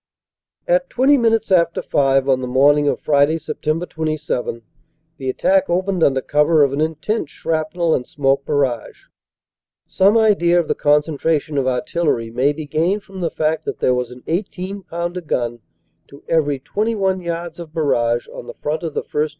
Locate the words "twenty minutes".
0.89-1.51